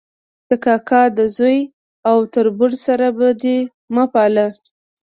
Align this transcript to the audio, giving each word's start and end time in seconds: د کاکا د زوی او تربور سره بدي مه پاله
د 0.49 0.51
کاکا 0.65 1.01
د 1.17 1.19
زوی 1.35 1.59
او 2.09 2.17
تربور 2.33 2.71
سره 2.85 3.05
بدي 3.17 3.57
مه 3.93 4.05
پاله 4.13 4.45